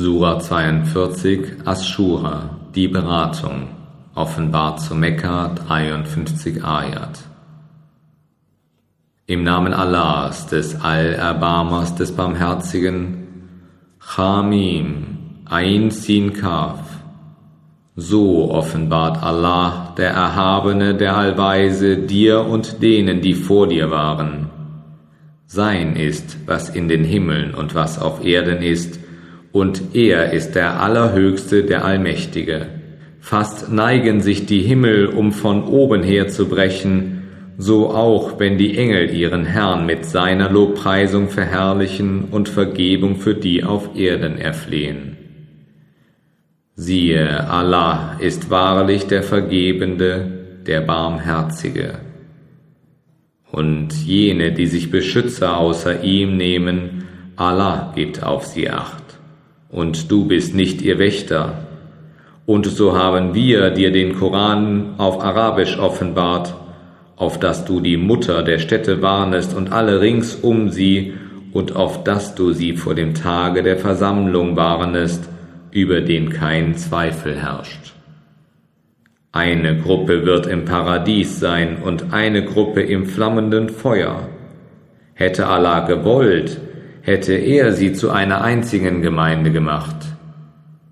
[0.00, 3.66] Sura 42 Aschura, die Beratung,
[4.14, 7.18] offenbart zu Mekka 53 Ayat.
[9.26, 13.26] Im Namen Allahs, des Allerbarmers, des Barmherzigen,
[13.98, 16.78] Chamim, Ein Sin Kaf.
[17.96, 24.48] So offenbart Allah, der Erhabene, der Allweise, dir und denen, die vor dir waren.
[25.46, 29.00] Sein ist, was in den Himmeln und was auf Erden ist,
[29.58, 32.66] und er ist der Allerhöchste, der Allmächtige.
[33.18, 37.24] Fast neigen sich die Himmel, um von oben her zu brechen,
[37.58, 43.64] so auch wenn die Engel ihren Herrn mit seiner Lobpreisung verherrlichen und Vergebung für die
[43.64, 45.16] auf Erden erflehen.
[46.76, 50.30] Siehe, Allah ist wahrlich der Vergebende,
[50.64, 51.98] der Barmherzige.
[53.50, 58.97] Und jene, die sich Beschützer außer ihm nehmen, Allah gibt auf sie acht
[59.70, 61.66] und du bist nicht ihr Wächter.
[62.46, 66.54] Und so haben wir dir den Koran auf Arabisch offenbart,
[67.16, 71.14] auf dass du die Mutter der Städte warnest und alle rings um sie,
[71.52, 75.28] und auf dass du sie vor dem Tage der Versammlung warnest,
[75.70, 77.94] über den kein Zweifel herrscht.
[79.32, 84.28] Eine Gruppe wird im Paradies sein und eine Gruppe im flammenden Feuer.
[85.14, 86.60] Hätte Allah gewollt,
[87.08, 89.96] hätte er sie zu einer einzigen Gemeinde gemacht.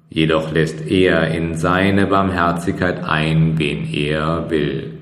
[0.08, 4.94] Jedoch lässt er in seine Barmherzigkeit ein, wen er will.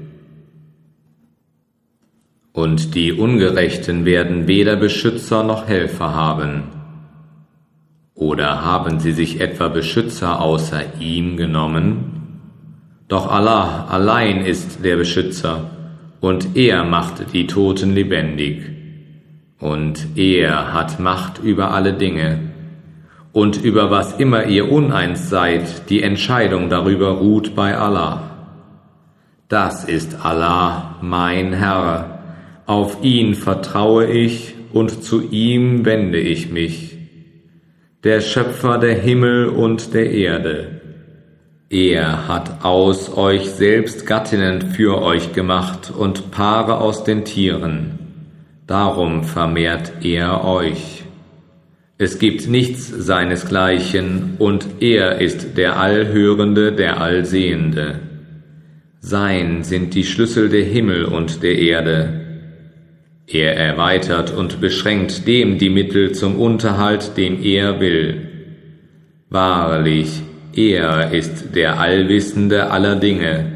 [2.52, 6.64] Und die Ungerechten werden weder Beschützer noch Helfer haben.
[8.16, 12.38] Oder haben sie sich etwa Beschützer außer ihm genommen?
[13.06, 15.70] Doch Allah allein ist der Beschützer,
[16.20, 18.74] und er macht die Toten lebendig
[19.64, 22.38] und er hat Macht über alle Dinge.
[23.32, 28.30] Und über was immer ihr uneins seid, die Entscheidung darüber ruht bei Allah.
[29.48, 32.19] Das ist Allah, mein Herr.
[32.66, 36.98] Auf ihn vertraue ich und zu ihm wende ich mich.
[38.04, 40.82] Der Schöpfer der Himmel und der Erde.
[41.70, 48.03] Er hat aus euch selbst Gattinnen für euch gemacht und Paare aus den Tieren
[48.66, 51.04] darum vermehrt er euch.
[51.97, 58.00] Es gibt nichts seinesgleichen, und er ist der Allhörende, der Allsehende.
[59.00, 62.20] Sein sind die Schlüssel der Himmel und der Erde.
[63.26, 68.28] Er erweitert und beschränkt dem die Mittel zum Unterhalt, den er will.
[69.30, 70.20] Wahrlich,
[70.54, 73.53] er ist der Allwissende aller Dinge,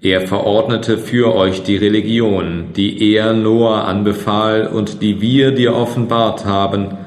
[0.00, 6.44] er verordnete für euch die Religion, die er Noah anbefahl und die wir dir offenbart
[6.44, 6.98] haben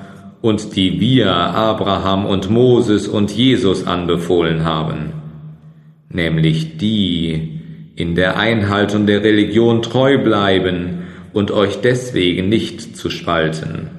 [0.41, 5.13] und die wir Abraham und Moses und Jesus anbefohlen haben,
[6.09, 7.59] nämlich die
[7.95, 13.89] in der Einhaltung der Religion treu bleiben und euch deswegen nicht zu spalten.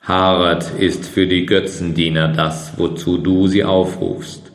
[0.00, 4.47] Haaret ist für die Götzendiener das, wozu du sie aufrufst.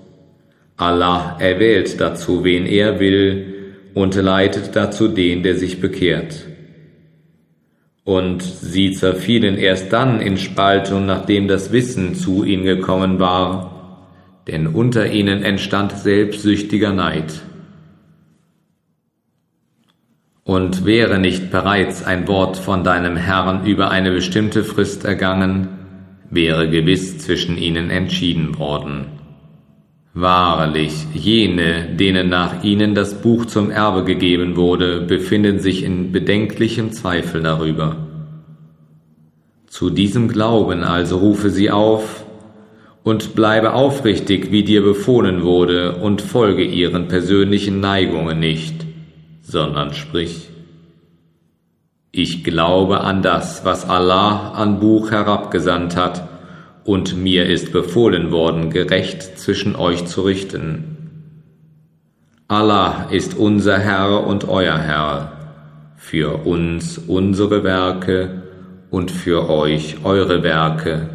[0.78, 3.54] Allah erwählt dazu, wen er will,
[3.94, 6.48] und leitet dazu den, der sich bekehrt.
[8.04, 14.10] Und sie zerfielen erst dann in Spaltung, nachdem das Wissen zu ihnen gekommen war,
[14.48, 17.42] denn unter ihnen entstand selbstsüchtiger Neid.
[20.44, 25.70] Und wäre nicht bereits ein Wort von deinem Herrn über eine bestimmte Frist ergangen,
[26.30, 29.23] wäre gewiss zwischen ihnen entschieden worden.
[30.16, 36.92] Wahrlich, jene, denen nach ihnen das Buch zum Erbe gegeben wurde, befinden sich in bedenklichem
[36.92, 37.96] Zweifel darüber.
[39.66, 42.26] Zu diesem Glauben also rufe sie auf
[43.02, 48.86] und bleibe aufrichtig, wie dir befohlen wurde, und folge ihren persönlichen Neigungen nicht,
[49.42, 50.50] sondern sprich.
[52.12, 56.30] Ich glaube an das, was Allah an Buch herabgesandt hat,
[56.86, 60.94] und mir ist befohlen worden, gerecht zwischen euch zu richten.
[62.48, 65.32] Allah ist unser Herr und euer Herr,
[65.96, 68.44] für uns unsere Werke
[68.92, 71.10] und für euch eure Werke.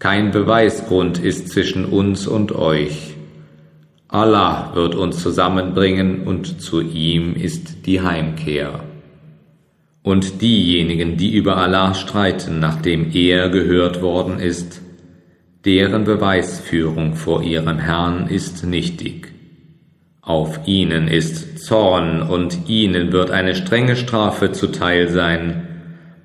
[0.00, 3.14] Kein Beweisgrund ist zwischen uns und euch.
[4.08, 8.80] Allah wird uns zusammenbringen und zu ihm ist die Heimkehr.
[10.02, 14.80] Und diejenigen, die über Allah streiten, nachdem er gehört worden ist,
[15.64, 19.28] deren Beweisführung vor ihrem Herrn ist nichtig.
[20.22, 25.66] Auf ihnen ist Zorn und ihnen wird eine strenge Strafe zuteil sein.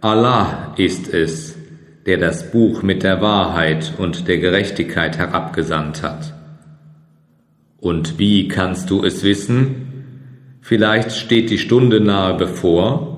[0.02, 1.58] Allah ist es,
[2.06, 6.34] der das Buch mit der Wahrheit und der Gerechtigkeit herabgesandt hat.
[7.80, 9.86] Und wie kannst du es wissen?
[10.62, 13.12] Vielleicht steht die Stunde nahe bevor.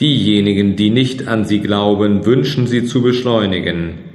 [0.00, 4.07] Diejenigen, die nicht an sie glauben, wünschen sie zu beschleunigen.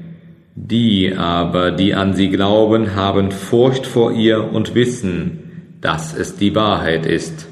[0.56, 6.54] Die aber, die an sie glauben, haben Furcht vor ihr und wissen, dass es die
[6.54, 7.48] Wahrheit ist.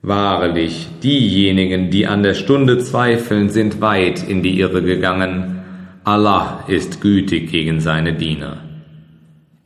[0.00, 5.62] Wahrlich, diejenigen, die an der Stunde zweifeln, sind weit in die Irre gegangen.
[6.04, 8.58] Allah ist gütig gegen seine Diener.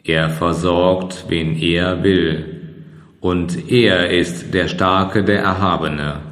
[0.05, 2.45] Er versorgt, wen er will,
[3.21, 6.27] und er ist der Starke, der Erhabene.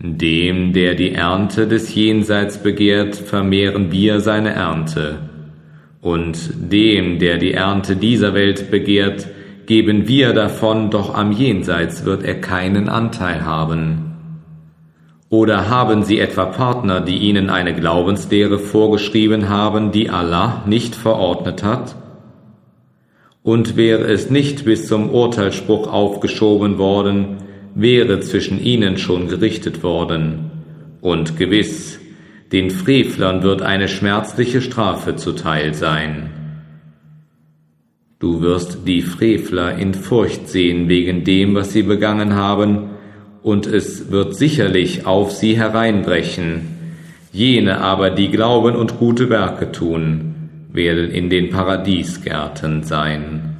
[0.00, 5.18] Dem, der die Ernte des Jenseits begehrt, vermehren wir seine Ernte,
[6.00, 9.26] und dem, der die Ernte dieser Welt begehrt,
[9.66, 14.14] geben wir davon, doch am Jenseits wird er keinen Anteil haben.
[15.30, 21.64] Oder haben sie etwa Partner, die ihnen eine Glaubenslehre vorgeschrieben haben, die Allah nicht verordnet
[21.64, 21.96] hat?
[23.42, 30.50] Und wäre es nicht bis zum Urteilsspruch aufgeschoben worden, wäre zwischen ihnen schon gerichtet worden.
[31.00, 31.98] Und gewiss,
[32.52, 36.30] den Frevlern wird eine schmerzliche Strafe zuteil sein.
[38.18, 42.90] Du wirst die Frevler in Furcht sehen wegen dem, was sie begangen haben,
[43.42, 46.62] und es wird sicherlich auf sie hereinbrechen.
[47.32, 50.34] Jene aber, die glauben und gute Werke tun,
[50.72, 53.57] werden in den Paradiesgärten sein.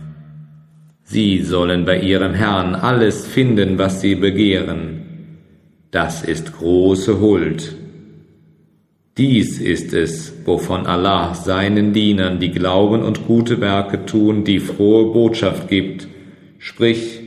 [1.10, 5.38] Sie sollen bei ihrem Herrn alles finden, was sie begehren.
[5.90, 7.74] Das ist große Huld.
[9.16, 15.10] Dies ist es, wovon Allah seinen Dienern, die glauben und gute Werke tun, die frohe
[15.14, 16.08] Botschaft gibt.
[16.58, 17.20] Sprich,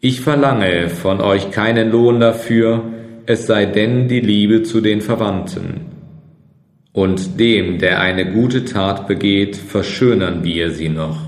[0.00, 2.84] ich verlange von euch keinen Lohn dafür,
[3.26, 5.80] es sei denn die Liebe zu den Verwandten.
[6.92, 11.27] Und dem, der eine gute Tat begeht, verschönern wir sie noch.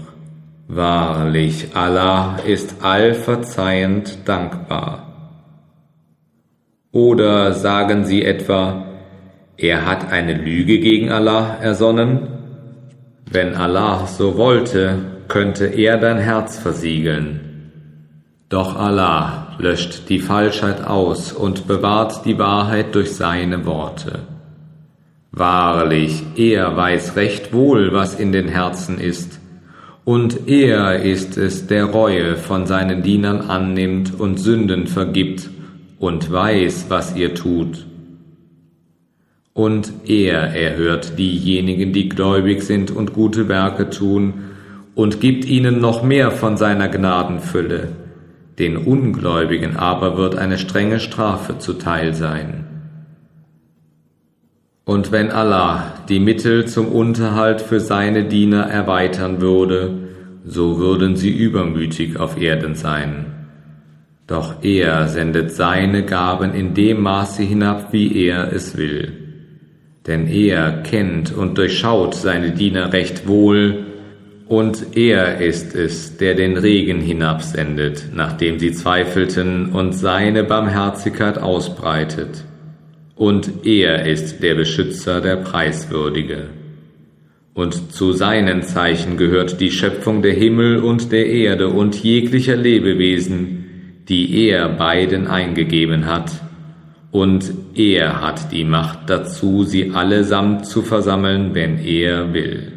[0.73, 5.09] Wahrlich, Allah ist allverzeihend dankbar.
[6.93, 8.85] Oder sagen sie etwa,
[9.57, 12.29] er hat eine Lüge gegen Allah ersonnen?
[13.29, 17.73] Wenn Allah so wollte, könnte er dein Herz versiegeln.
[18.49, 24.21] Doch Allah löscht die Falschheit aus und bewahrt die Wahrheit durch seine Worte.
[25.33, 29.40] Wahrlich, er weiß recht wohl, was in den Herzen ist,
[30.11, 35.49] und er ist es, der Reue von seinen Dienern annimmt und Sünden vergibt
[36.01, 37.87] und weiß, was ihr tut.
[39.53, 44.35] Und er erhört diejenigen, die gläubig sind und gute Werke tun,
[44.97, 47.93] und gibt ihnen noch mehr von seiner Gnadenfülle.
[48.59, 52.65] Den Ungläubigen aber wird eine strenge Strafe zuteil sein.
[54.85, 60.00] Und wenn Allah die Mittel zum Unterhalt für seine Diener erweitern würde,
[60.51, 63.27] so würden sie übermütig auf Erden sein.
[64.27, 69.21] Doch er sendet seine Gaben in dem Maße hinab, wie er es will
[70.07, 73.87] denn er kennt und durchschaut seine Diener recht wohl,
[74.49, 82.43] und er ist es, der den Regen hinabsendet, nachdem sie zweifelten, und seine Barmherzigkeit ausbreitet.
[83.15, 86.47] Und er ist der Beschützer der Preiswürdige.
[87.61, 94.01] Und zu seinen Zeichen gehört die Schöpfung der Himmel und der Erde und jeglicher Lebewesen,
[94.09, 96.33] die er beiden eingegeben hat,
[97.11, 102.73] und er hat die Macht dazu, sie allesamt zu versammeln, wenn er will.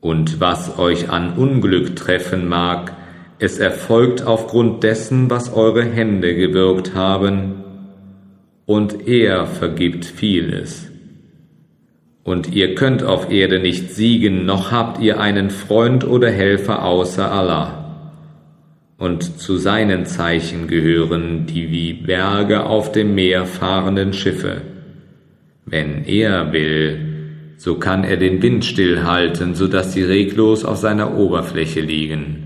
[0.00, 2.92] Und was euch an Unglück treffen mag,
[3.38, 7.62] es erfolgt aufgrund dessen, was eure Hände gewirkt haben,
[8.64, 10.90] und er vergibt vieles.
[12.26, 17.32] Und ihr könnt auf Erde nicht siegen, noch habt ihr einen Freund oder Helfer außer
[17.32, 17.86] Allah
[18.98, 24.62] und zu seinen Zeichen gehören die wie Berge auf dem Meer fahrenden Schiffe.
[25.66, 31.16] Wenn er will, so kann er den Wind stillhalten, so dass sie reglos auf seiner
[31.16, 32.42] Oberfläche liegen.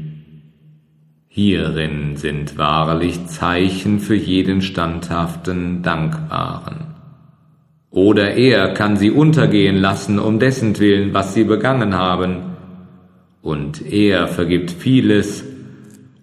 [1.28, 6.89] Hierin sind wahrlich Zeichen für jeden standhaften, dankbaren.
[7.90, 12.56] Oder er kann sie untergehen lassen, um dessen Willen, was sie begangen haben.
[13.42, 15.44] Und er vergibt vieles,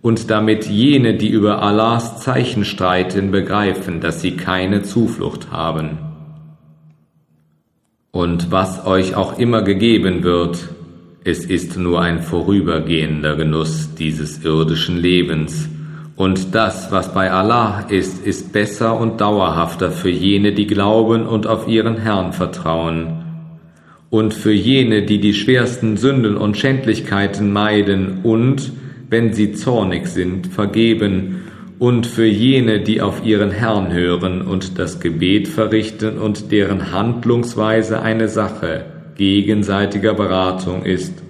[0.02, 5.98] und damit jene, die über Allahs Zeichen streiten, begreifen, dass sie keine Zuflucht haben.
[8.12, 10.70] Und was euch auch immer gegeben wird,
[11.26, 15.68] es ist nur ein vorübergehender Genuss dieses irdischen Lebens,
[16.18, 21.46] Und das, was bei Allah ist, ist besser und dauerhafter für jene, die glauben und
[21.46, 23.24] auf ihren Herrn vertrauen.
[24.10, 28.72] Und für jene, die die schwersten Sünden und Schändlichkeiten meiden und,
[29.12, 31.44] wenn sie zornig sind, vergeben.
[31.78, 38.02] Und für jene, die auf ihren Herrn hören und das Gebet verrichten und deren Handlungsweise
[38.02, 38.86] eine Sache
[39.18, 41.27] gegenseitiger Beratung ist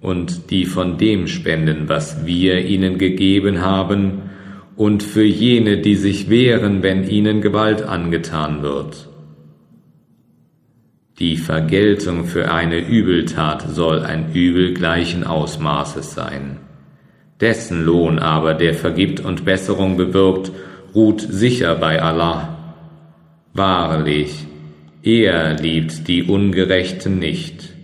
[0.00, 4.22] und die von dem spenden, was wir ihnen gegeben haben,
[4.76, 9.08] und für jene, die sich wehren, wenn ihnen Gewalt angetan wird.
[11.18, 16.58] Die Vergeltung für eine Übeltat soll ein Übel gleichen Ausmaßes sein.
[17.40, 20.52] Dessen Lohn aber, der vergibt und Besserung bewirkt,
[20.94, 22.76] ruht sicher bei Allah.
[23.52, 24.46] Wahrlich,
[25.02, 27.77] er liebt die Ungerechten nicht.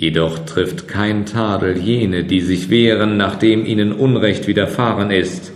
[0.00, 5.52] Jedoch trifft kein Tadel jene, die sich wehren, nachdem ihnen Unrecht widerfahren ist.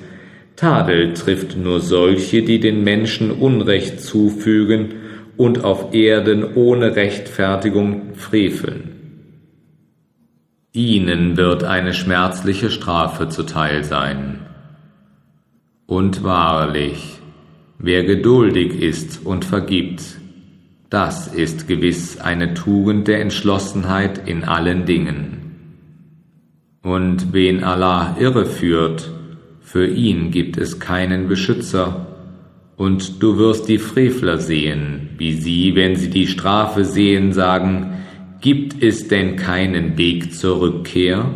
[0.56, 4.94] Tadel trifft nur solche, die den Menschen Unrecht zufügen
[5.36, 8.90] und auf Erden ohne Rechtfertigung freveln.
[10.72, 14.40] Ihnen wird eine schmerzliche Strafe zuteil sein.
[15.86, 17.20] Und wahrlich,
[17.78, 20.02] wer geduldig ist und vergibt,
[20.92, 25.38] das ist gewiss eine Tugend der Entschlossenheit in allen Dingen.
[26.82, 29.10] Und wen Allah irreführt,
[29.62, 32.08] für ihn gibt es keinen Beschützer,
[32.76, 37.94] und du wirst die Frevler sehen, wie sie, wenn sie die Strafe sehen, sagen,
[38.42, 41.30] gibt es denn keinen Weg zur Rückkehr?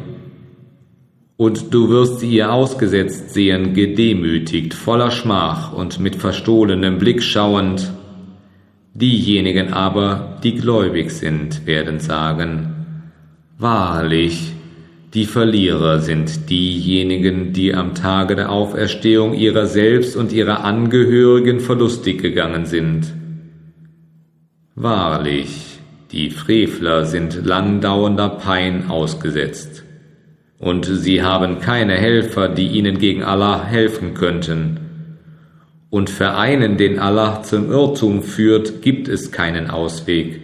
[1.39, 7.93] Und du wirst sie ihr ausgesetzt sehen, gedemütigt, voller Schmach und mit verstohlenem Blick schauend,
[8.99, 12.73] Diejenigen aber, die gläubig sind, werden sagen,
[13.59, 14.53] Wahrlich,
[15.13, 22.23] die Verlierer sind diejenigen, die am Tage der Auferstehung ihrer selbst und ihrer Angehörigen verlustig
[22.23, 23.13] gegangen sind.
[24.75, 25.79] Wahrlich,
[26.13, 29.85] die Frevler sind langdauernder Pein ausgesetzt,
[30.59, 34.86] und sie haben keine Helfer, die ihnen gegen Allah helfen könnten
[35.91, 40.41] und für einen, den Allah zum Irrtum führt, gibt es keinen Ausweg.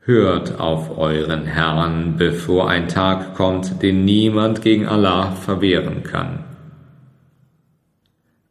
[0.00, 6.44] Hört auf euren Herrn, bevor ein Tag kommt, den niemand gegen Allah verwehren kann.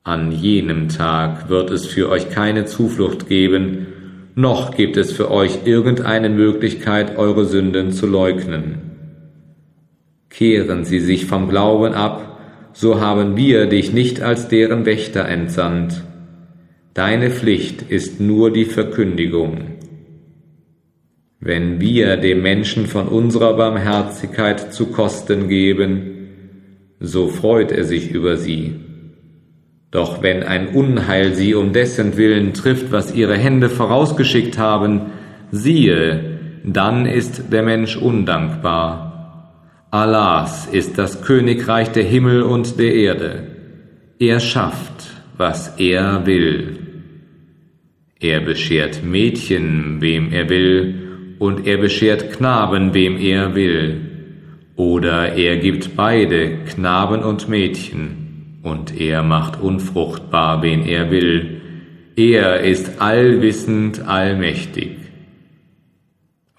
[0.03, 3.87] An jenem Tag wird es für euch keine Zuflucht geben,
[4.35, 8.91] noch gibt es für euch irgendeine Möglichkeit, eure Sünden zu leugnen.
[10.29, 12.32] Kehren sie sich vom Glauben ab,
[12.73, 16.03] so haben wir dich nicht als deren Wächter entsandt.
[16.95, 19.77] Deine Pflicht ist nur die Verkündigung.
[21.39, 26.09] Wenn wir dem Menschen von unserer Barmherzigkeit zu Kosten geben,
[26.99, 28.75] so freut er sich über sie.
[29.91, 35.11] Doch wenn ein Unheil sie um dessen Willen trifft, was ihre Hände vorausgeschickt haben,
[35.51, 39.12] siehe, dann ist der Mensch undankbar
[39.93, 43.43] Allahs ist das Königreich der Himmel und der Erde.
[44.17, 45.03] Er schafft,
[45.37, 46.79] was er will.
[48.19, 54.01] Er beschert Mädchen, wem er will, und er beschert Knaben, wem er will.
[54.77, 61.61] Oder er gibt beide, Knaben und Mädchen, und er macht unfruchtbar, wen er will.
[62.15, 65.02] Er ist allwissend, allmächtig.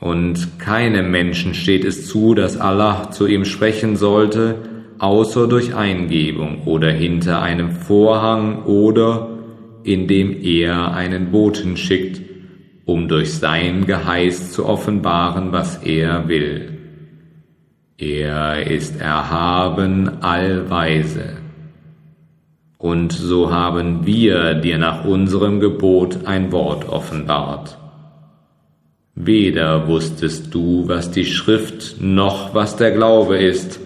[0.04, 4.56] Und keinem Menschen steht es zu, dass Allah zu ihm sprechen sollte,
[4.99, 9.30] außer durch Eingebung oder hinter einem Vorhang oder
[9.82, 12.20] indem er einen Boten schickt,
[12.84, 16.76] um durch sein Geheiß zu offenbaren, was er will.
[17.96, 21.38] Er ist erhaben allweise.
[22.76, 27.78] Und so haben wir dir nach unserem Gebot ein Wort offenbart.
[29.16, 33.78] Weder wusstest du, was die Schrift noch was der Glaube ist,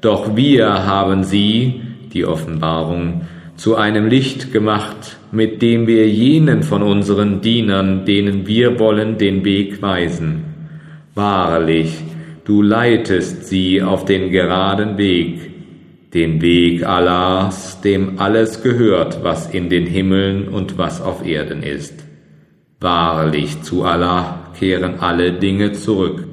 [0.00, 1.82] doch wir haben sie,
[2.14, 3.22] die Offenbarung,
[3.56, 9.44] zu einem Licht gemacht, mit dem wir jenen von unseren Dienern, denen wir wollen, den
[9.44, 10.44] Weg weisen.
[11.14, 11.98] Wahrlich,
[12.46, 15.50] du leitest sie auf den geraden Weg,
[16.14, 22.06] den Weg Allahs, dem alles gehört, was in den Himmeln und was auf Erden ist.
[22.80, 26.29] Wahrlich zu Allah kehren alle Dinge zurück.